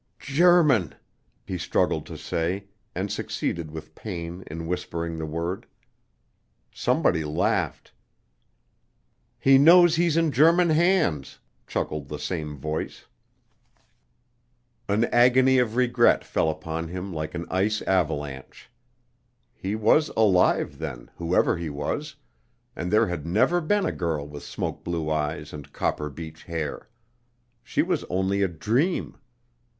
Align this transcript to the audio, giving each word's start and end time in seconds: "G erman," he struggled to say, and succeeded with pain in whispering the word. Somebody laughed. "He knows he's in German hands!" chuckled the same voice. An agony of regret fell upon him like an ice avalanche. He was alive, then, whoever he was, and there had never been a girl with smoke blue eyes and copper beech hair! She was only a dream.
"G 0.17 0.41
erman," 0.41 0.95
he 1.45 1.59
struggled 1.59 2.07
to 2.07 2.17
say, 2.17 2.65
and 2.95 3.11
succeeded 3.11 3.69
with 3.69 3.93
pain 3.93 4.43
in 4.47 4.65
whispering 4.65 5.15
the 5.19 5.27
word. 5.27 5.67
Somebody 6.73 7.23
laughed. 7.23 7.91
"He 9.37 9.59
knows 9.59 9.97
he's 9.97 10.17
in 10.17 10.31
German 10.31 10.71
hands!" 10.71 11.37
chuckled 11.67 12.07
the 12.09 12.17
same 12.17 12.57
voice. 12.57 13.05
An 14.89 15.03
agony 15.13 15.59
of 15.59 15.75
regret 15.75 16.23
fell 16.25 16.49
upon 16.49 16.87
him 16.87 17.13
like 17.13 17.35
an 17.35 17.45
ice 17.51 17.83
avalanche. 17.83 18.71
He 19.53 19.75
was 19.75 20.09
alive, 20.17 20.79
then, 20.79 21.11
whoever 21.17 21.57
he 21.57 21.69
was, 21.69 22.15
and 22.75 22.91
there 22.91 23.05
had 23.05 23.27
never 23.27 23.61
been 23.61 23.85
a 23.85 23.91
girl 23.91 24.27
with 24.27 24.41
smoke 24.41 24.83
blue 24.83 25.11
eyes 25.11 25.53
and 25.53 25.71
copper 25.71 26.09
beech 26.09 26.45
hair! 26.45 26.89
She 27.63 27.83
was 27.83 28.03
only 28.05 28.41
a 28.41 28.47
dream. 28.47 29.19